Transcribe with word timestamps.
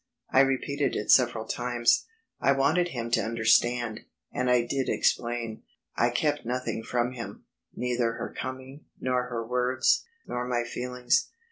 I 0.31 0.39
repeated 0.39 0.95
it 0.95 1.11
several 1.11 1.45
times. 1.45 2.07
I 2.39 2.53
wanted 2.53 2.87
him 2.87 3.11
to 3.11 3.23
understand, 3.23 3.99
and 4.31 4.49
I 4.49 4.65
did 4.65 4.89
explain. 4.89 5.61
I 5.95 6.09
kept 6.09 6.43
nothing 6.43 6.81
from 6.81 7.11
him; 7.11 7.45
neither 7.75 8.13
her 8.13 8.33
coming, 8.35 8.85
nor 8.99 9.25
her 9.27 9.45
words, 9.45 10.03
nor 10.25 10.47
my 10.47 10.63
feelings. 10.63 11.29